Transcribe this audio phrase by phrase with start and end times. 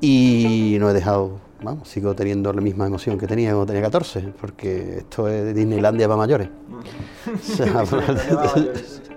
[0.00, 4.32] Y no he dejado, vamos, sigo teniendo la misma emoción que tenía cuando tenía 14,
[4.40, 6.48] porque esto es Disneylandia para mayores.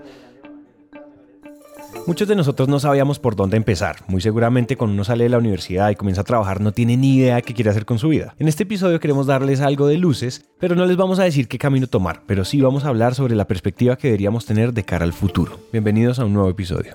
[2.06, 3.96] Muchos de nosotros no sabíamos por dónde empezar.
[4.08, 7.16] Muy seguramente cuando uno sale de la universidad y comienza a trabajar no tiene ni
[7.16, 8.34] idea qué quiere hacer con su vida.
[8.38, 11.58] En este episodio queremos darles algo de luces, pero no les vamos a decir qué
[11.58, 15.04] camino tomar, pero sí vamos a hablar sobre la perspectiva que deberíamos tener de cara
[15.04, 15.58] al futuro.
[15.72, 16.94] Bienvenidos a un nuevo episodio.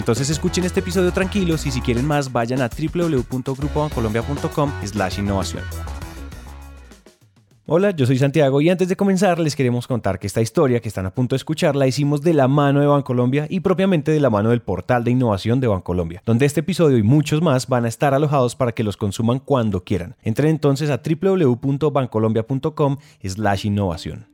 [0.00, 5.62] Entonces escuchen este episodio tranquilos y si quieren más vayan a www.grupobancolombia.com slash innovación.
[7.66, 10.88] Hola, yo soy Santiago y antes de comenzar les queremos contar que esta historia que
[10.88, 14.20] están a punto de escuchar la hicimos de la mano de Bancolombia y propiamente de
[14.20, 17.84] la mano del portal de innovación de Bancolombia, donde este episodio y muchos más van
[17.84, 20.16] a estar alojados para que los consuman cuando quieran.
[20.22, 24.29] Entren entonces a www.bancolombia.com slash innovación.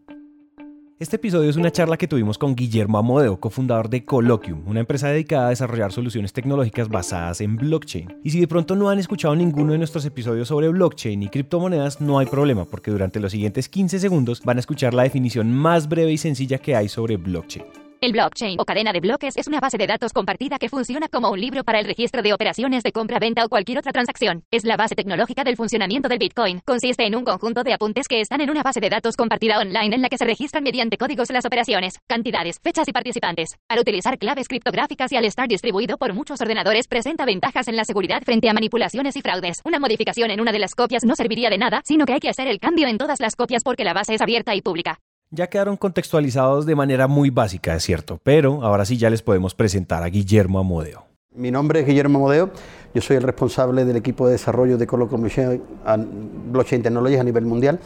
[0.98, 5.08] Este episodio es una charla que tuvimos con Guillermo Amodeo, cofundador de Colloquium, una empresa
[5.08, 8.16] dedicada a desarrollar soluciones tecnológicas basadas en blockchain.
[8.24, 12.00] Y si de pronto no han escuchado ninguno de nuestros episodios sobre blockchain y criptomonedas,
[12.00, 15.86] no hay problema, porque durante los siguientes 15 segundos van a escuchar la definición más
[15.86, 17.85] breve y sencilla que hay sobre blockchain.
[18.06, 21.28] El blockchain o cadena de bloques es una base de datos compartida que funciona como
[21.28, 24.44] un libro para el registro de operaciones de compra, venta o cualquier otra transacción.
[24.52, 26.60] Es la base tecnológica del funcionamiento del Bitcoin.
[26.64, 29.96] Consiste en un conjunto de apuntes que están en una base de datos compartida online
[29.96, 33.56] en la que se registran mediante códigos las operaciones, cantidades, fechas y participantes.
[33.68, 37.84] Al utilizar claves criptográficas y al estar distribuido por muchos ordenadores presenta ventajas en la
[37.84, 39.62] seguridad frente a manipulaciones y fraudes.
[39.64, 42.28] Una modificación en una de las copias no serviría de nada, sino que hay que
[42.28, 45.00] hacer el cambio en todas las copias porque la base es abierta y pública.
[45.36, 49.54] Ya quedaron contextualizados de manera muy básica, es cierto, pero ahora sí ya les podemos
[49.54, 51.04] presentar a Guillermo Amodeo.
[51.34, 52.50] Mi nombre es Guillermo Amodeo,
[52.94, 57.78] yo soy el responsable del equipo de desarrollo de Colo Blockchain, Technologies a nivel mundial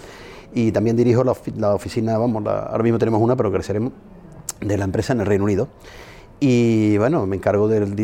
[0.54, 3.94] y también dirijo la oficina, vamos, la, ahora mismo tenemos una, pero creceremos,
[4.60, 5.66] de la empresa en el Reino Unido.
[6.42, 7.94] Y bueno, me encargo del,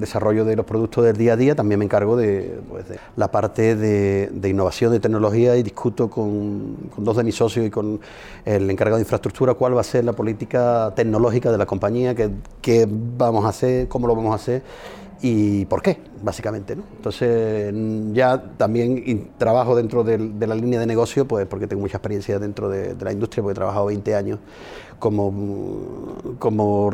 [0.00, 2.84] desarrollo de los productos del día a día, también me encargo de, pues,
[3.16, 7.98] la parte de, innovación de tecnología y discuto con, dos de mis socios y con
[8.44, 12.88] el encargado de infraestructura cuál va a ser la política tecnológica de la compañía, qué,
[12.88, 14.62] vamos a hacer, cómo lo vamos a hacer
[15.20, 16.76] y por qué, básicamente.
[16.76, 16.84] ¿no?
[16.96, 17.74] Entonces,
[18.12, 22.68] ya también trabajo dentro de, la línea de negocio, pues porque tengo mucha experiencia dentro
[22.68, 24.38] de, de la industria, porque he trabajado 20 años
[24.98, 26.90] como, como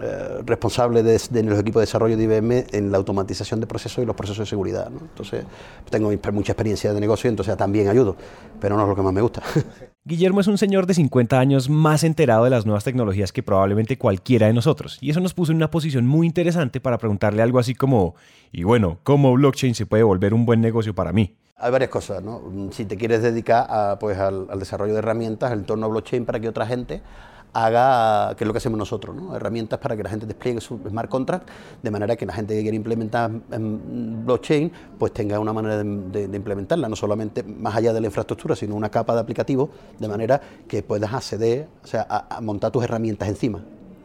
[0.00, 4.06] eh, responsable de, los equipos de desarrollo de IBM en la automatización de procesos y
[4.06, 4.88] los procesos de seguridad.
[4.88, 5.44] Entonces,
[5.90, 8.16] tengo mucha experiencia de negocio, entonces también ayudo,
[8.60, 9.42] pero no es lo que más me gusta.
[10.04, 13.98] Guillermo es un señor de 50 años más enterado de las nuevas tecnologías que probablemente
[13.98, 17.60] cualquiera de nosotros, y eso nos puso en una posición muy interesante para preguntarle algo
[17.60, 18.16] así como,
[18.50, 21.36] y bueno, ¿cómo blockchain se puede volver un buen negocio para mí?
[21.56, 22.42] Hay varias cosas, ¿no?
[22.72, 26.24] Si te quieres dedicar a, pues, al, al desarrollo de herramientas en torno a blockchain
[26.24, 27.00] para que otra gente
[27.52, 29.36] haga, que es lo que hacemos nosotros, ¿no?
[29.36, 31.48] herramientas para que la gente despliegue su smart contract,
[31.82, 36.36] de manera que la gente que quiere implementar en blockchain, pues tenga una manera de,
[36.36, 40.40] implementarla, no solamente más allá de la infraestructura, sino una capa de aplicativo, de manera
[40.66, 43.62] que puedas acceder, o sea, a montar tus herramientas encima.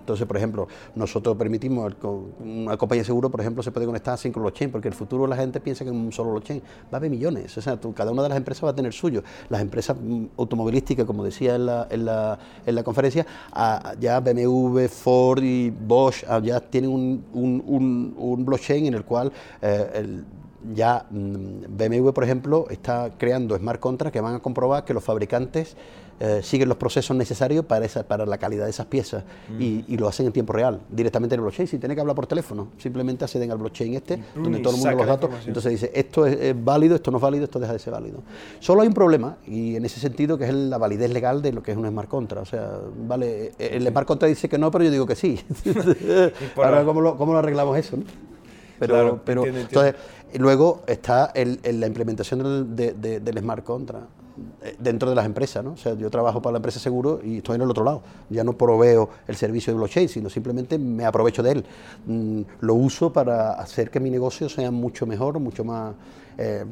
[0.07, 1.93] Entonces, por ejemplo, nosotros permitimos,
[2.39, 5.27] una compañía de seguro, por ejemplo, se puede conectar a cinco blockchain, porque el futuro
[5.27, 7.57] la gente piensa que en un solo blockchain va a haber millones.
[7.57, 9.21] O sea, cada una de las empresas va a tener suyo.
[9.49, 13.25] Las empresas mm, automovilísticas, como decía en la, en la, en la conferencia,
[13.99, 20.21] ya BMW, Ford y Bosch ya tienen un, un, blockchain en el cual eh,
[20.73, 25.03] ya mm, BMW, por ejemplo, está creando smart contracts que van a comprobar que los
[25.03, 25.75] fabricantes
[26.19, 29.61] eh, siguen los procesos necesarios para, esa, para la calidad de esas piezas mm.
[29.61, 32.25] y, lo hacen en tiempo real, directamente en el blockchain, sin tener que hablar por
[32.25, 32.69] teléfono.
[32.77, 34.43] Simplemente acceden al blockchain este, mm.
[34.43, 35.29] donde todo el mundo los datos.
[35.45, 38.23] Entonces dice, esto es, válido, esto no es válido, esto deja de ser válido.
[38.59, 41.61] Solo hay un problema, y en ese sentido, que es la validez legal de lo
[41.61, 42.47] que es un smart contract.
[42.47, 42.71] O sea,
[43.07, 45.39] vale, el smart contract dice que no, pero yo digo que sí.
[46.55, 47.97] Ahora, ¿cómo lo, ¿cómo lo arreglamos eso?
[48.79, 48.93] Pero,
[49.25, 49.95] pero entonces,
[50.39, 54.05] luego está el, la implementación del, del smart contract
[54.63, 55.71] eh, dentro de las empresas, ¿no?
[55.71, 58.01] O sea, yo trabajo para la empresa seguro y estoy en el otro lado.
[58.29, 61.65] Ya no proveo el servicio de blockchain, sino simplemente me aprovecho de él.
[62.05, 65.95] Mm, lo uso para hacer que mi negocio sea mucho mejor, mucho más...
[66.37, 66.65] Eh,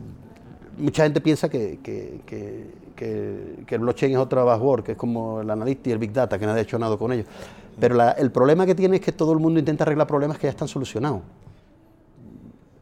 [0.77, 5.41] mucha gente piensa que, que, que, que, el blockchain es otro buzzword, que es como
[5.41, 7.25] el analytics y el big data, que nadie ha hecho nada con ellos.
[7.79, 10.47] Pero la- el problema que tiene es que todo el mundo intenta arreglar problemas que
[10.47, 11.21] ya están solucionados.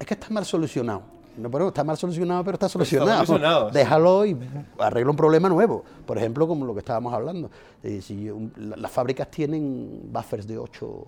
[0.03, 1.01] Es que está mal solucionado.
[1.37, 3.25] No, pero está mal solucionado, pero está solucionado.
[3.25, 3.73] solucionado, sí.
[3.73, 4.37] Déjalo y
[4.77, 5.81] arregla un problema nuevo.
[6.05, 7.49] Por ejemplo, como lo que estábamos hablando.
[7.81, 11.05] Eh, si la- las fábricas tienen buffers de 8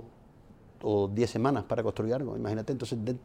[0.81, 2.37] o 10 semanas para construir algo.
[2.37, 3.17] Imagínate, entonces de-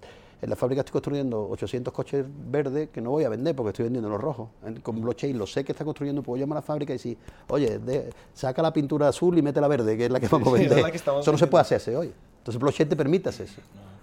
[0.43, 3.85] en la fábrica estoy construyendo 800 coches verdes que no voy a vender porque estoy
[3.85, 4.49] vendiendo los rojos.
[4.83, 7.17] Con blockchain lo sé que está construyendo, puedo llamar a la fábrica y decir,
[7.49, 10.49] oye, de- saca la pintura azul y mete la verde, que es la que vamos
[10.49, 10.79] a vender.
[11.21, 12.13] Eso no se puede hacerse hoy.
[12.39, 13.61] Entonces blockchain te permite hacer eso.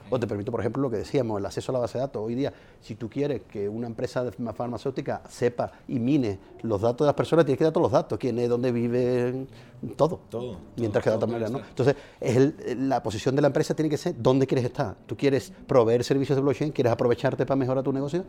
[0.10, 2.22] O te permite, por ejemplo, lo que decíamos, el acceso a la base de datos.
[2.26, 7.10] Hoy día, si tú quieres que una empresa farmacéutica sepa y mine los datos de
[7.10, 9.48] las personas, tienes que dar todos los datos, quién es, dónde viven,
[9.96, 10.20] todo.
[10.30, 11.60] Todo, Mientras todo, que de otra manera, ¿no?
[11.60, 14.96] Entonces, es el- la posición de la empresa tiene que ser dónde quieres estar.
[15.06, 16.72] ¿Tú quieres proveer servicios de blockchain?
[16.72, 18.24] ¿Quieres aprovecharte para mejorar tu negocio?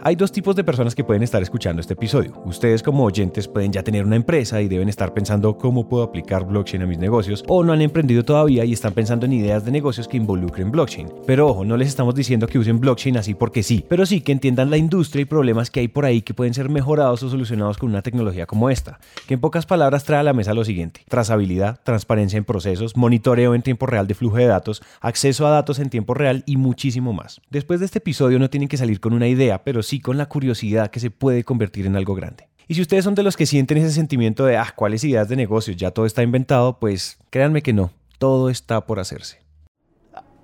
[0.00, 2.40] Hay dos tipos de personas que pueden estar escuchando este episodio.
[2.44, 6.46] Ustedes como oyentes pueden ya tener una empresa y deben estar pensando cómo puedo aplicar
[6.46, 9.72] blockchain a mis negocios o no han emprendido todavía y están pensando en ideas de
[9.72, 11.08] negocios que involucren blockchain.
[11.26, 14.30] Pero ojo, no les estamos diciendo que usen blockchain así porque sí, pero sí que
[14.30, 17.76] entiendan la industria y problemas que hay por ahí que pueden ser mejorados o solucionados
[17.76, 21.00] con una tecnología como esta, que en pocas palabras trae a la mesa lo siguiente:
[21.08, 25.80] trazabilidad, transparencia en procesos, monitoreo en tiempo real de flujo de datos, acceso a datos
[25.80, 27.40] en tiempo real y muchísimo más.
[27.50, 30.26] Después de este episodio no tienen que salir con una idea, pero sí con la
[30.26, 32.48] curiosidad que se puede convertir en algo grande.
[32.68, 35.36] Y si ustedes son de los que sienten ese sentimiento de, ah, ¿cuáles ideas de
[35.36, 35.76] negocios?
[35.76, 39.38] Ya todo está inventado, pues créanme que no, todo está por hacerse.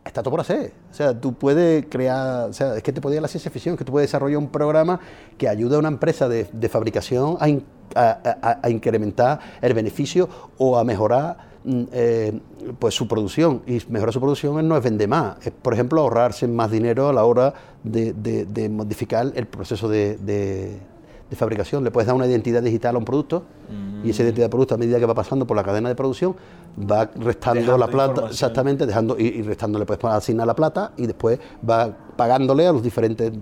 [0.05, 0.73] Está todo por hacer.
[0.91, 3.85] O sea, tú puedes crear, o sea, es que te podía la ciencia ficción, que
[3.85, 5.01] tú puedes desarrollar un programa
[5.39, 7.65] que ayude a una empresa de, fabricación a, in-
[7.95, 10.29] a- a- a incrementar el beneficio
[10.59, 12.39] o a mejorar mm, eh,
[12.79, 13.63] pues su producción.
[13.67, 17.13] Y mejorar su producción no es vender más, es, por ejemplo, ahorrarse más dinero a
[17.15, 18.13] la hora de-
[18.45, 20.19] de modificar el proceso de,
[21.31, 21.83] de- fabricación.
[21.85, 23.43] Le puedes dar una identidad digital a un producto
[24.05, 26.37] y esa identidad de producto, a medida que va pasando por la cadena de producción,
[26.79, 31.07] va restando Dejando la plata, exactamente, dejando y, y restándole pues asignar la plata y
[31.07, 31.39] después
[31.69, 33.33] va pagándole a los diferentes,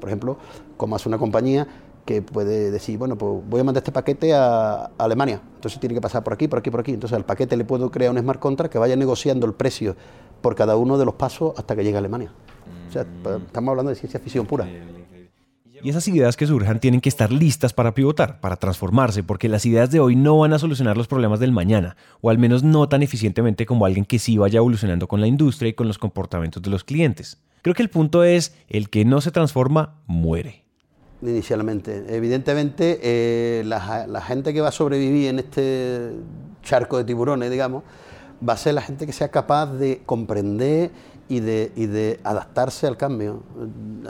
[0.00, 0.36] por ejemplo,
[0.76, 1.66] como hace una compañía
[2.04, 5.94] que puede decir, bueno, pues voy a mandar este paquete a, a Alemania, entonces tiene
[5.94, 8.18] que pasar por aquí, por aquí, por aquí, entonces al paquete le puedo crear un
[8.18, 9.94] smart contract que vaya negociando el precio
[10.40, 12.32] por cada uno de los pasos hasta que llegue a Alemania.
[12.88, 14.64] O sea, pa- estamos hablando de ciencia ficción pura.
[15.82, 19.64] Y esas ideas que surjan tienen que estar listas para pivotar, para transformarse, porque las
[19.66, 22.88] ideas de hoy no van a solucionar los problemas del mañana, o al menos no
[22.88, 26.62] tan eficientemente como alguien que sí vaya evolucionando con la industria y con los comportamientos
[26.62, 27.38] de los clientes.
[27.62, 30.64] Creo que el punto es, el que no se transforma, muere.
[31.22, 32.04] inicialmente.
[32.08, 36.12] Evidentemente, eh, la, la gente que va a sobrevivir en este
[36.62, 37.84] charco de tiburones, digamos,
[38.46, 40.90] va a ser la gente que sea capaz de comprender
[41.28, 43.42] y de, y de adaptarse al cambio.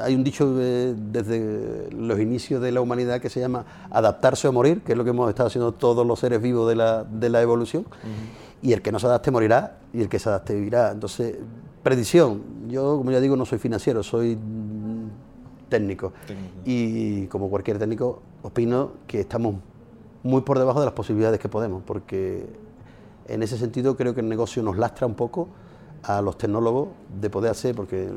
[0.00, 4.53] Hay un dicho eh, desde los inicios de la humanidad que se llama adaptarse o
[4.53, 7.29] morir, que es lo que hemos estado haciendo todos los seres vivos de la, de
[7.29, 7.85] la evolución.
[8.62, 10.93] Y el que no se adapte morirá y el que se adapte vivirá.
[10.93, 11.37] Entonces,
[11.82, 12.43] predicción.
[12.69, 16.12] Yo, como ya digo, no soy financiero, soy mm, técnico.
[16.65, 19.56] Y como cualquier técnico, opino que estamos
[20.23, 22.47] muy por debajo de las posibilidades que podemos, porque
[23.32, 25.49] en ese sentido creo que el negocio nos lastra un poco
[26.03, 26.88] a los tecnólogos
[27.21, 28.09] de poder hacer, porque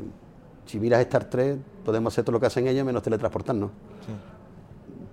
[0.66, 3.70] si miras Star Trek, podemos hacer todo lo que hacen ellos menos teletransportarnos.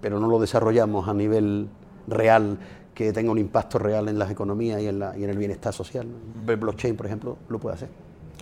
[0.01, 1.68] Pero no lo desarrollamos a nivel
[2.07, 2.57] real
[2.95, 5.74] que tenga un impacto real en las economías y en, la- y en el bienestar
[5.74, 6.07] social.
[6.45, 7.89] blockchain, por ejemplo, lo puede hacer.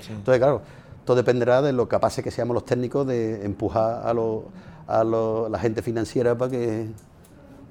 [0.10, 0.62] Entonces, claro,
[1.06, 4.46] todo dependerá de lo capaces que seamos los técnicos de empujar a, lo-
[4.88, 6.88] a lo- la gente financiera para que,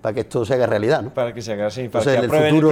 [0.00, 1.02] para que esto se haga realidad.
[1.02, 1.12] ¿no?
[1.12, 2.68] Para que se haga así, Entonces, en el futuro,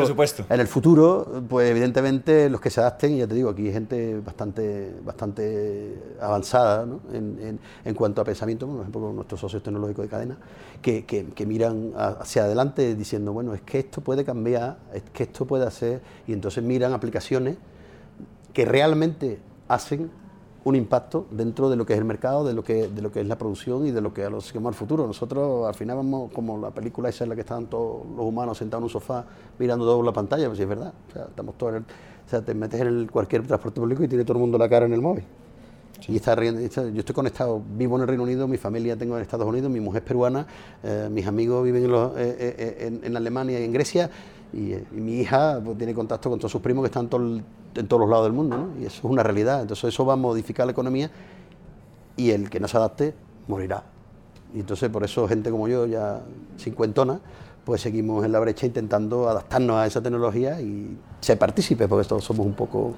[0.49, 3.73] En el futuro, pues evidentemente los que se adapten, y ya te digo, aquí hay
[3.73, 7.01] gente bastante, bastante avanzada ¿no?
[7.13, 10.37] en, en- en cuanto a pensamiento, por ejemplo, nuestros socios tecnológicos de cadena,
[10.81, 15.25] que, que- que miran hacia adelante diciendo, bueno, es que esto puede cambiar, es que
[15.25, 17.57] esto puede hacer, y entonces miran aplicaciones
[18.53, 20.11] que realmente hacen
[20.67, 23.21] un impacto dentro de lo que es el mercado, de lo que, de lo que
[23.21, 25.07] es la producción y de lo que a los que vamos al futuro.
[25.07, 28.59] Nosotros al final vamos como la película esa en la que están todos los humanos
[28.59, 29.25] sentados en un sofá
[29.61, 30.93] mirando todo la pantalla, pues sí es verdad.
[31.09, 34.03] O sea, estamos todos en el- o sea, te metes en el- cualquier transporte público
[34.03, 35.23] y tiene todo el mundo la cara en el móvil.
[36.09, 39.23] Y está riendo, yo estoy conectado, vivo en el Reino Unido, mi familia tengo en
[39.23, 40.47] Estados Unidos, mi mujer es peruana,
[40.83, 44.11] eh, mis amigos viven en, los- eh, eh, eh, en- en Alemania y en Grecia,
[44.53, 47.09] y, eh, y mi hija pues, tiene contacto con todos sus primos que están
[47.75, 48.81] en todos los lados del mundo, ¿no?
[48.81, 49.63] y eso es una realidad.
[49.63, 51.11] Entonces eso va a modificar la economía
[52.17, 53.15] y el que no se adapte
[53.49, 53.85] morirá.
[54.55, 56.23] Y entonces por eso gente como yo, ya
[56.59, 57.21] cincuentona,
[57.65, 62.25] pues seguimos en la brecha intentando adaptarnos a esa tecnología y ser partícipes, porque todos
[62.25, 62.95] somos un poco...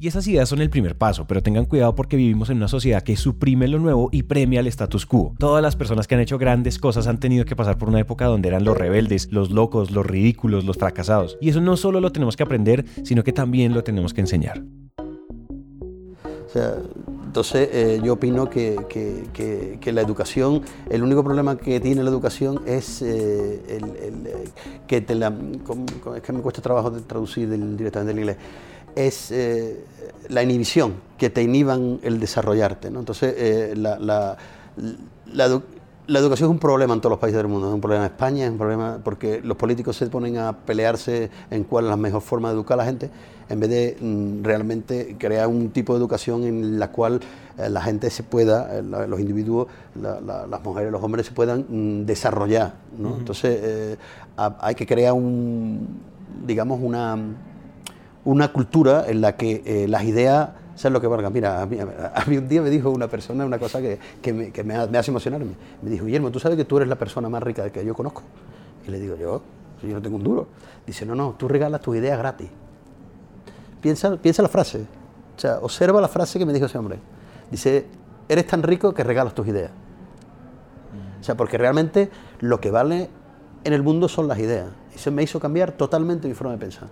[0.00, 3.02] Y esas ideas son el primer paso, pero tengan cuidado porque vivimos en una sociedad
[3.02, 5.34] que suprime lo nuevo y premia el status quo.
[5.40, 8.26] Todas las personas que han hecho grandes cosas han tenido que pasar por una época
[8.26, 11.36] donde eran los rebeldes, los locos, los ridículos, los fracasados.
[11.40, 14.62] Y eso no solo lo tenemos que aprender, sino que también lo tenemos que enseñar.
[14.98, 16.76] O sea,
[17.24, 22.62] entonces yo opino que, que, que, la educación, el único problema que tiene la educación
[22.66, 23.82] es el,
[24.86, 25.34] que te la,
[26.14, 28.36] es que me cuesta trabajo de traducir directamente del inglés
[28.94, 29.84] es eh,
[30.28, 32.90] la inhibición, que te inhiban el desarrollarte.
[32.90, 33.00] ¿no?
[33.00, 34.36] Entonces, eh, la, la,
[35.26, 38.12] la, educación es un problema en todos los países del mundo, es un problema en
[38.12, 41.96] España, es un problema porque los políticos se ponen a pelearse en cuál es la
[41.96, 43.10] mejor forma de educar a la gente,
[43.48, 47.20] en vez de mm, realmente crear un tipo de educación en la cual
[47.58, 49.66] eh, la gente se pueda, los individuos,
[50.00, 52.74] las mujeres, los hombres se puedan mm, desarrollar.
[52.96, 53.16] ¿no?
[53.16, 53.98] Entonces,
[54.36, 56.00] hay que crear un,
[56.46, 57.18] digamos, una
[58.28, 61.32] una cultura en la que eh, las ideas sean lo que valgan.
[61.32, 61.66] Mira, a
[62.26, 65.52] mí, un día me dijo una persona una cosa que, me, hace emocionarme.
[65.80, 68.22] Me dijo, Guillermo, ¿tú sabes que tú eres la persona más rica que yo conozco?
[68.86, 69.40] Y le digo, yo,
[69.82, 70.46] yo no tengo un duro.
[70.86, 72.50] Dice, no, no, tú regalas tus ideas gratis.
[73.80, 74.84] Piensa, piensa la frase.
[75.34, 76.98] O sea, observa la frase que me dijo ese hombre.
[77.50, 77.86] Dice,
[78.28, 79.70] eres tan rico que regalas tus ideas.
[81.18, 83.08] O sea, porque realmente lo que vale
[83.64, 84.68] en el mundo son las ideas.
[84.94, 86.88] Y se me hizo cambiar totalmente mi forma de pensar.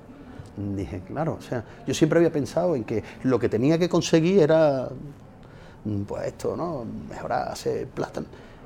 [0.57, 4.41] Dije, claro, o sea, yo siempre había pensado en que lo que tenía que conseguir
[4.41, 4.89] era,
[5.85, 6.85] mm, pues esto, ¿no?
[7.11, 8.23] Mejorar, hacer plata.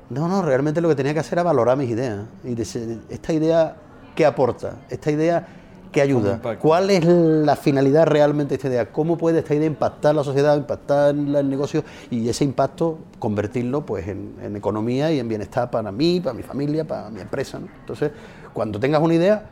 [0.09, 2.25] No, no, realmente lo que tenía que hacer era valorar mis ideas.
[2.45, 3.75] Y decir, esta idea,
[4.15, 4.75] ¿qué aporta?
[4.89, 5.47] Esta idea,
[5.91, 6.41] ¿qué ayuda?
[6.61, 8.91] ¿Cuál es la finalidad realmente de esta idea?
[8.91, 14.07] ¿Cómo puede esta idea impactar la sociedad, impactar el negocio y ese impacto convertirlo pues,
[14.07, 17.59] en, economía y en bienestar para mí, para mi familia, para mi empresa?
[17.81, 18.11] Entonces,
[18.53, 19.45] cuando tengas una idea,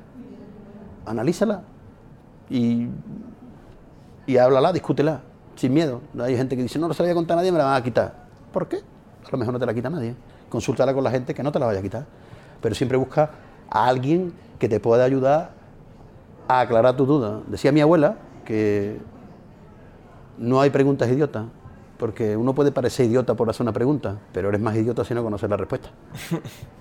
[1.05, 1.63] analízala,
[2.49, 2.87] y,
[4.25, 5.21] y háblala, discútela,
[5.55, 6.01] sin miedo.
[6.19, 7.65] Hay gente que dice, no, no se la voy a contar a nadie, me la
[7.65, 8.13] van a quitar.
[8.51, 8.77] ¿Por qué?
[8.77, 10.15] A lo mejor no te la quita nadie.
[10.49, 12.05] Consúltala con la gente que no te la vaya a quitar.
[12.61, 13.31] Pero siempre busca
[13.69, 15.51] a alguien que te pueda ayudar
[16.47, 17.41] a aclarar tu duda.
[17.47, 18.99] Decía mi abuela que
[20.37, 21.45] no hay preguntas idiotas,
[21.97, 25.23] porque uno puede parecer idiota por hacer una pregunta, pero eres más idiota si no
[25.23, 25.89] conoces la respuesta.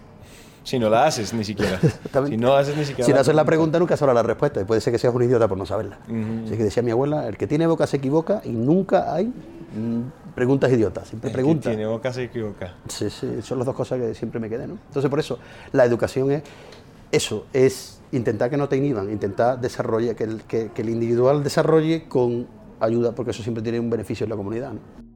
[0.62, 1.80] Si no la haces ni siquiera.
[2.26, 3.06] si no haces ni siquiera.
[3.06, 4.60] Si no haces la pregunta, nunca sabrás la respuesta.
[4.60, 5.98] Y puede ser que seas un idiota por no saberla.
[6.44, 10.34] Así que decía mi abuela: el que tiene boca se equivoca y nunca hay mm,
[10.34, 11.08] preguntas idiotas.
[11.08, 11.70] Siempre pregunta.
[11.70, 12.74] El que tiene boca se equivoca.
[12.88, 14.78] Sí, sí, son las dos cosas que siempre me quedé, ¿no?
[14.88, 15.38] Entonces, por eso,
[15.72, 16.42] la educación es
[17.10, 21.42] eso, es intentar que no te inhiban, intentar desarrollar, que el, que, que el individual
[21.42, 22.46] desarrolle con
[22.80, 24.72] ayuda, porque eso siempre tiene un beneficio en la comunidad.
[24.72, 25.07] ¿no?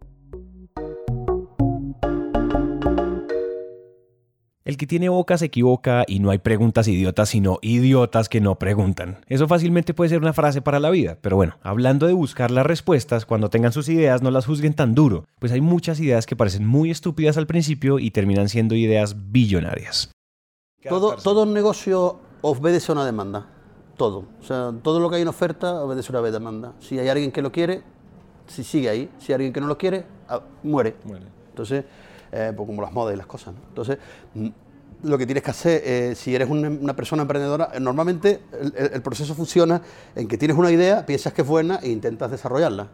[4.73, 8.59] El que tiene boca se equivoca y no hay preguntas idiotas, sino idiotas que no
[8.59, 9.19] preguntan.
[9.29, 12.65] Eso fácilmente puede ser una frase para la vida, pero bueno, hablando de buscar las
[12.65, 16.37] respuestas, cuando tengan sus ideas no las juzguen tan duro, pues hay muchas ideas que
[16.37, 20.11] parecen muy estúpidas al principio y terminan siendo ideas billonarias.
[20.89, 23.51] Todo, todo negocio obedece a una demanda,
[23.99, 24.25] todo.
[24.41, 26.73] O sea, todo lo que hay en oferta obedece a una demanda.
[26.81, 27.83] Si hay alguien que lo quiere,
[28.47, 29.11] si sigue ahí.
[29.19, 30.97] Si hay alguien que no lo quiere, ah, muere.
[31.05, 31.27] muere.
[31.51, 31.85] Entonces,
[32.33, 33.55] eh, pues como las modas y las cosas.
[33.69, 33.99] Entonces,
[34.33, 34.49] mm,
[35.03, 38.41] lo que tienes que hacer, eh, si eres una, persona emprendedora, eh, normalmente
[38.77, 39.83] el, proceso funciona
[40.15, 42.89] en que tienes una idea, piensas que es buena e intentas desarrollarla.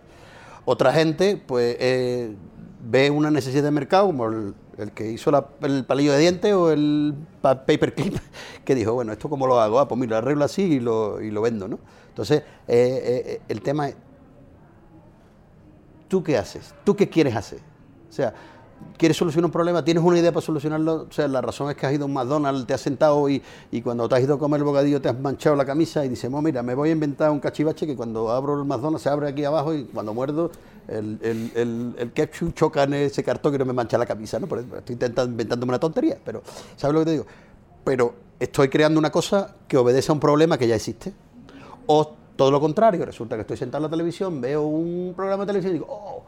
[0.65, 4.55] Otra gente, pues, ve una necesidad de mercado, como el,
[4.95, 5.31] que hizo
[5.63, 8.17] el palillo de dientes o el paperclip,
[8.65, 9.79] que dijo, bueno, ¿esto cómo lo hago?
[9.79, 11.79] Ah, pues mira, lo arreglo así y lo, y lo vendo, ¿no?
[12.09, 13.97] Entonces, el tema es,
[16.09, 16.75] ¿tú qué haces?
[16.85, 17.61] ¿Tú qué quieres hacer?
[18.09, 18.35] O sea,
[18.99, 21.87] quieres solucionar un problema, tienes una idea para solucionarlo, o sea, la razón es que
[21.87, 24.39] has ido a un McDonald's, te has sentado y, y cuando te has ido a
[24.39, 27.31] comer el bocadillo te has manchado la camisa y dices, mira, me voy a inventar
[27.31, 30.51] un cachivache que cuando abro el McDonald's se abre aquí abajo y cuando muerdo
[30.89, 34.47] el, el, el, ketchup choca en ese cartón que no me mancha la camisa, ¿no?
[34.47, 36.43] Por eso estoy intentando, inventándome una tontería, pero
[36.77, 37.27] ¿sabes lo que te digo?
[37.85, 41.13] Pero estoy creando una cosa que obedece a un problema que ya existe.
[41.87, 45.49] O todo lo contrario, resulta que estoy sentado en la televisión, veo un programa de
[45.49, 46.23] televisión y digo, oh,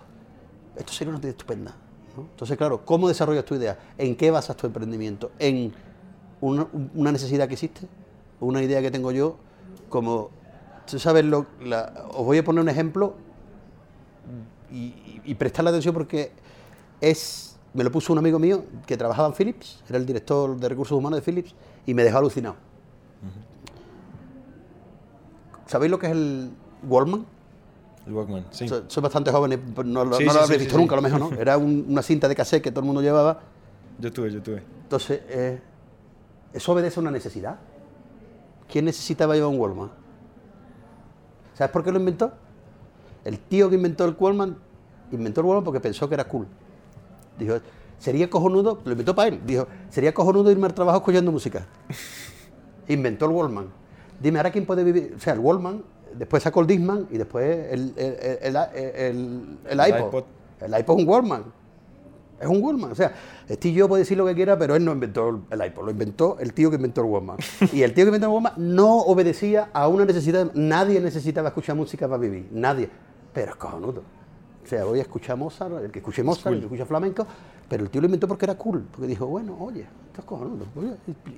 [0.76, 1.74] esto sería una idea estupenda
[2.16, 3.78] entonces, claro, ¿cómo desarrollas tu idea?
[3.98, 5.30] ¿En qué basas tu emprendimiento?
[5.38, 5.72] ¿En
[6.40, 6.66] una,
[7.12, 7.86] necesidad que existe?
[8.40, 9.36] ¿Una idea que tengo yo?
[9.88, 10.30] Como,
[10.86, 11.46] sabes, lo,
[12.12, 13.14] os voy a poner un ejemplo
[14.72, 16.32] y, prestar la atención porque
[17.00, 20.68] es, me lo puso un amigo mío que trabajaba en Philips, era el director de
[20.68, 21.54] recursos humanos de Philips,
[21.86, 22.56] y me dejó alucinado.
[25.66, 26.50] ¿Sabéis lo que es el
[26.88, 27.24] Wallman?
[28.06, 28.66] El sí.
[28.86, 31.32] soy bastante joven y no, lo habéis visto nunca, a lo mejor, ¿no?
[31.38, 33.40] Era una cinta de cassette que todo el mundo llevaba.
[33.98, 34.62] Yo tuve, yo tuve.
[34.82, 35.60] Entonces, eh,
[36.52, 37.58] eso obedece a una necesidad.
[38.68, 39.90] ¿Quién necesitaba llevar un Walkman?
[41.54, 42.32] ¿Sabes por qué lo inventó?
[43.24, 44.56] El tío que inventó el Wallman,
[45.12, 46.46] inventó el Wallman porque pensó que era cool.
[47.38, 47.56] Dijo,
[47.98, 51.66] sería cojonudo, lo inventó para él, dijo, sería cojonudo irme al trabajo escuchando música.
[52.88, 53.66] inventó el Wallman.
[54.18, 55.14] Dime, ¿ahora quién puede vivir?
[55.16, 55.82] O sea, el Wallman,
[56.16, 58.56] después sacó el Discman y después el, el, el,
[58.94, 60.06] el- el iPod.
[60.08, 60.24] iPod.
[60.60, 61.44] El iPod es un Wallman.
[62.40, 62.92] Es un Wallman.
[62.92, 63.12] O sea,
[63.50, 66.36] Steve Jobs puede decir lo que quiera, pero él no inventó el iPod, lo inventó
[66.40, 67.36] el tío que inventó el Wallman.
[67.72, 70.50] Y el tío que inventó el Wallman no obedecía a una necesidad.
[70.54, 72.48] Nadie necesitaba escuchar música para vivir.
[72.52, 72.88] Nadie.
[73.32, 74.02] Pero es cojonudo.
[74.62, 77.26] O sea, voy a escuchar Mozart, el que escuche Mozart, el que escucha flamenco,
[77.70, 80.66] pero el tío lo inventó porque era cool, porque dijo, bueno, oye, esto es cojonudo.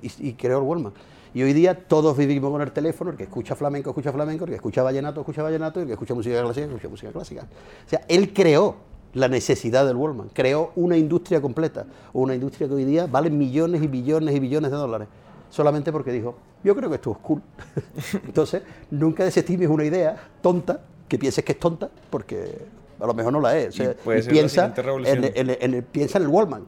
[0.01, 0.91] Y, creó el Wallman.
[1.31, 4.49] Y hoy día todos vivimos con el teléfono, el que escucha flamenco, escucha flamenco, el
[4.49, 7.43] que escucha vallenato, escucha vallenato, el que escucha música clásica, escucha música clásica.
[7.43, 8.77] O sea, él creó
[9.13, 13.83] la necesidad del Wallman, creó una industria completa, una industria que hoy día vale millones
[13.83, 15.07] y billones y billones de dólares,
[15.51, 17.43] solamente porque dijo, yo creo que esto es cool.
[18.25, 22.57] Entonces, nunca desestimes una idea tonta, que pienses que es tonta, porque
[23.03, 23.67] a lo mejor no la es.
[23.67, 26.63] O sea, Y piensa, en piensa en el Wallman,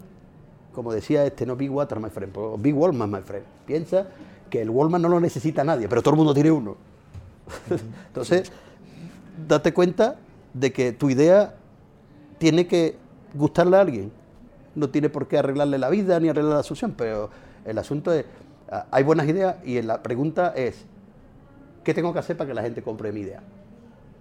[0.73, 3.45] como decía este, no Big Water, my friend, pero Big Wallman, my friend.
[3.65, 4.07] Piensa
[4.49, 6.75] que el Wallman no lo necesita nadie, pero todo el mundo tiene uno.
[8.07, 8.51] Entonces,
[9.47, 10.17] date cuenta
[10.53, 11.55] de que tu idea
[12.37, 12.97] tiene que
[13.33, 14.11] gustarle a alguien.
[14.75, 17.29] No tiene por qué arreglarle la vida ni arreglar la solución, pero
[17.63, 18.25] el asunto es,
[18.69, 20.83] ah, hay buenas ideas y la pregunta es,
[21.85, 23.41] ¿qué tengo que hacer para que la gente compre mi idea?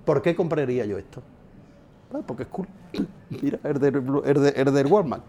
[0.04, 1.21] ¿Por qué compraría yo esto?
[2.12, 2.66] Ah, porque es cool.
[3.30, 5.23] Mira, de- es del Walmart.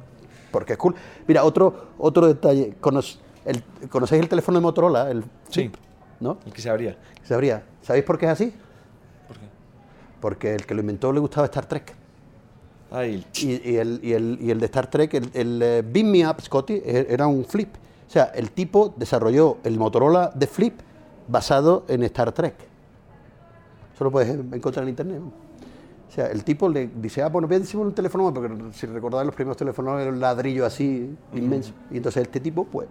[0.51, 0.95] Porque es cool.
[1.27, 2.75] Mira, otro, otro detalle.
[2.81, 5.09] Conoc- el- ¿Conocéis el teléfono de Motorola?
[5.09, 5.71] El Sí.
[6.19, 6.37] ¿No?
[6.45, 6.97] El que se abría.
[7.23, 7.63] Sabría.
[7.81, 8.53] ¿Sabéis por qué es así?
[9.27, 9.45] ¿Por qué?
[10.21, 11.93] Porque el que lo inventó le gustaba Star Trek.
[12.91, 16.07] Ay, Y, y el, y el- y el de Star Trek, el, el eh, Beam
[16.07, 17.75] Me Up Scotty, e- era un flip.
[18.07, 20.79] O sea, el tipo desarrolló el Motorola de flip
[21.27, 22.55] basado en Star Trek.
[23.93, 25.19] Eso lo puedes encontrar en internet.
[25.19, 25.31] ¿no?
[26.07, 28.85] O sea, el tipo le dice, ah, bueno, a decir un teléfono móvil", porque si
[28.85, 31.73] recordáis los primeros teléfonos era un ladrillo así inmenso.
[31.91, 32.87] Y entonces este tipo, pues,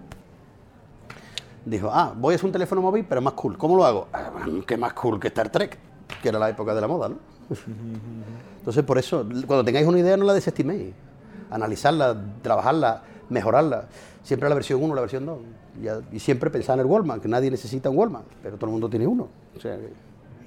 [1.64, 3.56] dijo, ah, voy a hacer un teléfono móvil, pero más cool.
[3.56, 4.08] ¿Cómo lo hago?
[4.12, 4.30] "Ah,
[4.66, 5.78] ¿Qué más cool que Star Trek?
[6.22, 7.16] Que era la época de la moda, ¿no?
[8.58, 10.92] Entonces, por eso, cuando tengáis una idea, no la desestiméis.
[11.50, 13.86] Analizarla, trabajarla, mejorarla.
[14.22, 15.38] Siempre la versión 1, la versión 2.
[15.82, 18.72] Ya- y siempre pensar en el Wallman, que nadie necesita un Wallman, pero todo el
[18.72, 19.28] mundo tiene uno.
[19.56, 19.78] O sea,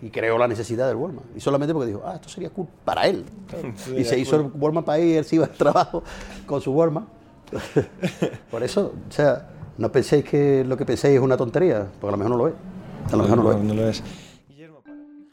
[0.01, 1.23] y creó la necesidad del Wallman.
[1.35, 3.25] Y solamente porque dijo, ah, esto sería cool para él.
[3.97, 6.03] y se hizo el Wallman para él y él se iba al trabajo
[6.45, 7.05] con su Wallman.
[8.51, 12.11] por eso, o sea, no penséis que lo que penséis es una tontería, porque a
[12.11, 12.53] lo mejor no lo es.
[13.11, 13.63] A lo mejor no lo es.
[13.63, 14.03] no lo es.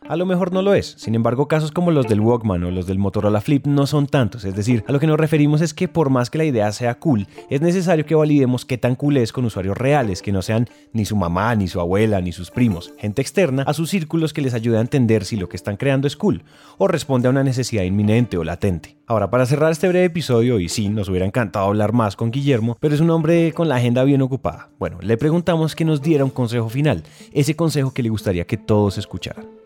[0.06, 0.94] A lo mejor no lo es.
[0.98, 4.44] Sin embargo, casos como los del Walkman o los del Motorola Flip no son tantos.
[4.44, 6.98] Es decir, a lo que nos referimos es que por más que la idea sea
[6.98, 10.68] cool, es necesario que validemos qué tan cool es con usuarios reales, que no sean
[10.92, 14.42] ni su mamá, ni su abuela, ni sus primos, gente externa a sus círculos que
[14.42, 16.42] les ayude a entender si lo que están creando es cool
[16.76, 18.98] o responde a una necesidad inminente o latente.
[19.06, 22.76] Ahora, para cerrar este breve episodio, y sí, nos hubiera encantado hablar más con Guillermo,
[22.78, 24.68] pero es un hombre con la agenda bien ocupada.
[24.78, 28.58] Bueno, le preguntamos que nos diera un consejo final, ese consejo que le gustaría que
[28.58, 29.63] todos escucharan.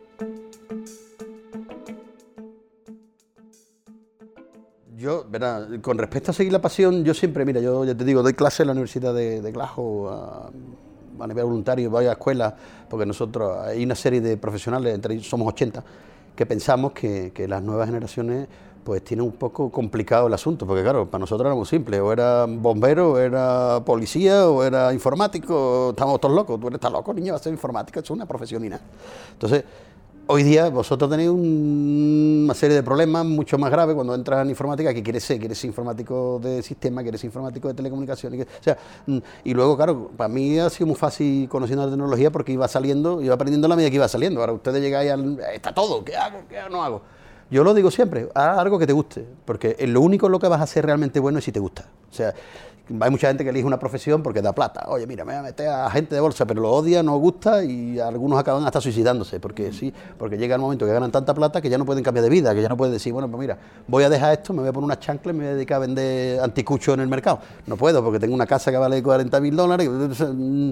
[4.98, 8.20] Yo, verá, con respecto a seguir la pasión, yo siempre, mira, yo ya te digo,
[8.20, 10.50] doy clase en la Universidad de, de Glasgow a,
[11.20, 12.54] a nivel voluntario, voy a escuelas,
[12.90, 15.84] porque nosotros, hay una serie de profesionales, entre ellos somos 80,
[16.34, 18.48] que pensamos que, las nuevas generaciones
[18.82, 22.12] pues tienen un poco complicado el asunto, porque claro, para nosotros era muy simple, o
[22.12, 27.14] era bombero, o era policía, o era informático, estamos todos locos, tú eres tan loco,
[27.14, 28.82] niño, vas a ser informático, es una profesión nada.
[29.32, 29.62] Entonces,
[30.30, 34.50] Hoy día vosotros tenéis un- una serie de problemas mucho más graves cuando entras en
[34.50, 38.52] informática, que quieres ser, quieres ser informático de sistema, quieres ser informático de telecomunicaciones, que-
[38.60, 42.30] o sea, mm, y luego, claro, para mí ha sido muy fácil conociendo la tecnología
[42.30, 44.40] porque iba saliendo, iba aprendiendo la medida que iba saliendo.
[44.40, 46.40] Ahora ustedes llegáis al, está todo, ¿qué hago?
[46.46, 47.00] ¿Qué no hago?
[47.50, 50.60] Yo lo digo siempre, haz algo que te guste, porque lo único lo que vas
[50.60, 51.86] a hacer realmente bueno es si te gusta.
[52.10, 52.34] O sea,
[53.00, 54.86] hay mucha gente que elige una profesión porque da plata.
[54.88, 57.62] Oye, mira, me voy a meter a gente de bolsa, pero lo odia, no gusta
[57.64, 61.60] y algunos acaban hasta suicidándose, porque sí, porque llega el momento que ganan tanta plata
[61.60, 63.58] que ya no pueden cambiar de vida, que ya no pueden decir, bueno, pues mira,
[63.86, 65.76] voy a dejar esto, me voy a poner unas chanclas y me voy a dedicar
[65.76, 67.40] a vender anticuchos en el mercado.
[67.66, 70.70] No puedo, porque tengo una casa que vale 40 mil dólares, mm,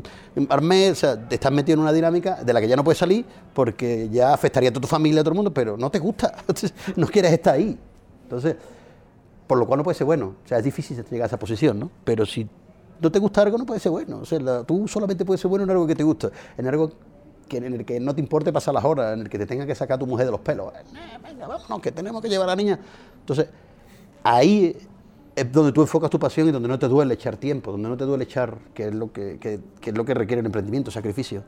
[0.63, 2.99] mes, o sea, te estás metido en una dinámica de la que ya no puedes
[2.99, 5.99] salir porque ya afectaría a toda tu familia, a todo el mundo, pero no te
[5.99, 6.35] gusta,
[6.97, 7.79] no quieres estar ahí.
[8.25, 8.57] Entonces,
[9.47, 10.35] por lo cual no puede ser bueno.
[10.45, 11.91] O sea, es difícil llegar a esa posición, ¿no?
[12.05, 12.49] Pero si
[13.01, 14.19] no te gusta algo, no puede ser bueno.
[14.19, 16.91] O sea, la- tú solamente puedes ser bueno en algo que te gusta, en algo
[17.49, 19.65] que, en el que no te importe pasar las horas, en el que te tenga
[19.67, 20.73] que sacar tu mujer de los pelos.
[20.75, 22.81] Eh, venga, vámonos, que tenemos que llevar a la niña.
[23.21, 23.49] Entonces,
[24.25, 24.77] ahí
[25.35, 27.97] es donde tú enfocas tu pasión y donde no te duele echar tiempo, donde no
[27.97, 30.91] te duele echar, que es lo que, que- que es lo que requiere el emprendimiento,
[30.91, 31.43] sacrificio.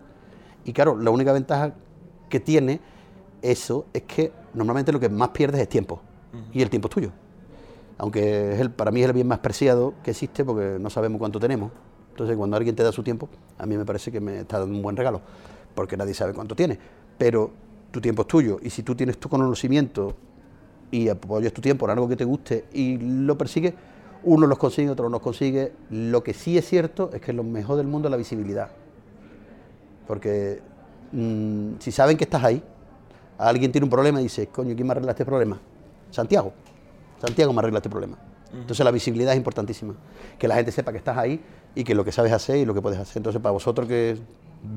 [0.64, 1.72] Y claro, la única ventaja
[2.28, 2.80] que tiene
[3.40, 6.00] eso es que normalmente lo que más pierdes es tiempo.
[6.52, 7.10] Y el tiempo es tuyo.
[7.98, 11.40] Aunque es para mí es el bien más preciado que existe porque no sabemos cuánto
[11.40, 11.70] tenemos.
[12.10, 14.74] Entonces, cuando alguien te da su tiempo, a mí me parece que me está dando
[14.74, 15.20] un buen regalo,
[15.74, 16.78] porque nadie sabe cuánto tiene.
[17.16, 17.50] Pero
[17.90, 20.14] tu tiempo es tuyo y si tú tienes tu conocimiento
[20.90, 23.74] y apoyas tu tiempo en algo que te guste y lo persigues,
[24.24, 25.72] uno los consigue, otro no los consigue.
[25.90, 28.70] Lo que sí es cierto es que lo mejor del mundo es la visibilidad.
[30.06, 30.60] Porque
[31.12, 32.62] mm, si saben que estás ahí,
[33.38, 35.60] alguien tiene un problema y dice, coño, ¿quién me arregla este problema?
[36.10, 36.52] Santiago.
[37.20, 38.16] Santiago me arregla este problema.
[38.52, 39.94] Entonces la visibilidad es importantísima.
[40.38, 41.42] Que la gente sepa que estás ahí
[41.74, 43.18] y que lo que sabes hacer y lo que puedes hacer.
[43.18, 44.18] Entonces para vosotros que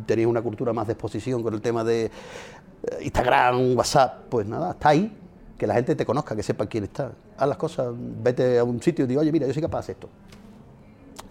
[0.06, 2.10] tenéis una cultura más de exposición con el tema de eh,
[3.02, 5.18] Instagram, WhatsApp, pues nada, está ahí.
[5.58, 7.12] Que la gente te conozca, que sepa quién está.
[7.38, 9.82] Haz las cosas, vete a un sitio y digo, oye, mira, yo soy capaz de
[9.82, 10.10] hacer esto.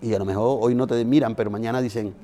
[0.03, 2.15] Y a lo mejor hoy no te miran, pero mañana dicen,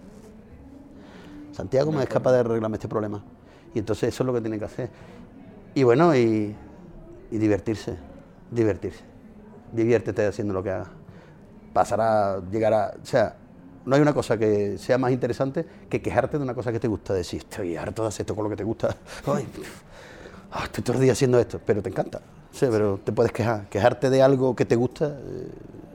[1.53, 3.22] Santiago me es capaz de arreglarme este problema.
[3.75, 4.90] Y entonces eso es lo que tiene que hacer.
[5.75, 6.55] Y bueno, y,
[7.31, 7.96] y divertirse,
[8.50, 9.04] divertirse.
[9.72, 10.88] Diviértete haciendo lo que hagas.
[11.72, 13.37] Pasará, llegará, o sea,
[13.85, 16.88] no hay una cosa que sea más interesante que quejarte de una cosa que te
[16.88, 17.14] gusta.
[17.14, 18.96] Decir, estoy harto de hacer esto con lo que te gusta.
[19.26, 19.46] Ay,
[20.52, 22.20] ah, estoy todo el día haciendo esto, pero te encanta.
[22.52, 23.68] Sí, pero te puedes quejar.
[23.68, 25.48] Quejarte de algo que te gusta, eh,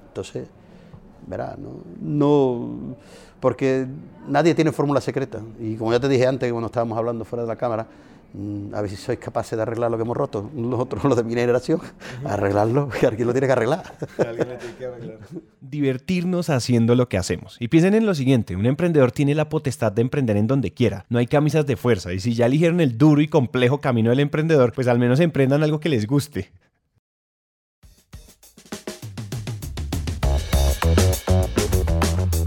[0.08, 0.48] entonces,
[1.28, 1.82] verás, ¿no?
[2.00, 2.96] no
[3.42, 3.88] porque
[4.28, 5.42] nadie tiene fórmula secreta.
[5.60, 7.88] Y como ya te dije antes, cuando estábamos hablando fuera de la cámara,
[8.74, 11.34] a ver si sois capaces de arreglar lo que hemos roto, nosotros los de mi
[11.34, 11.82] generación,
[12.24, 13.84] arreglarlo, que alguien lo tiene que arreglar.
[14.18, 15.18] Alguien lo tiene que arreglar.
[15.60, 17.58] Divertirnos haciendo lo que hacemos.
[17.60, 21.06] Y piensen en lo siguiente, un emprendedor tiene la potestad de emprender en donde quiera,
[21.10, 24.20] no hay camisas de fuerza, y si ya eligieron el duro y complejo camino del
[24.20, 26.52] emprendedor, pues al menos emprendan algo que les guste.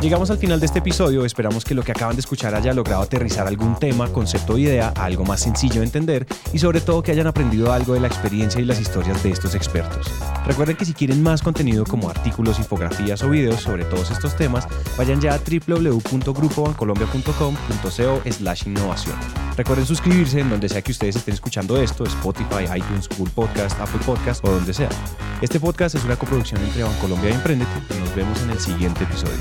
[0.05, 3.01] Llegamos al final de este episodio, esperamos que lo que acaban de escuchar haya logrado
[3.01, 7.03] aterrizar algún tema, concepto o idea a algo más sencillo de entender y sobre todo
[7.03, 10.07] que hayan aprendido algo de la experiencia y las historias de estos expertos.
[10.47, 14.69] Recuerden que si quieren más contenido como artículos, infografías o videos sobre todos estos temas,
[14.99, 19.17] vayan ya a www.grupobancolombia.com.co slash innovación.
[19.57, 24.01] Recuerden suscribirse en donde sea que ustedes estén escuchando esto, Spotify, iTunes, Google Podcast, Apple
[24.05, 24.91] Podcast o donde sea.
[25.41, 29.05] Este podcast es una coproducción entre Bancolombia y Emprendete y nos vemos en el siguiente
[29.05, 29.41] episodio.